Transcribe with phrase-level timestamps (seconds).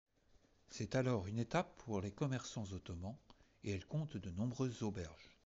[0.71, 3.15] C'est alors une étape pour les commerçants ottomans
[3.63, 5.29] et elle compte de nombreuses auberges.